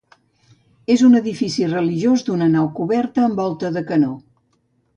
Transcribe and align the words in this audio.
És 0.93 1.03
un 1.07 1.17
edifici 1.19 1.67
religiós 1.73 2.25
d'una 2.31 2.47
nau 2.55 2.71
coberta 2.81 3.27
amb 3.27 3.43
volta 3.45 3.73
de 3.77 3.85
canó. 3.93 4.13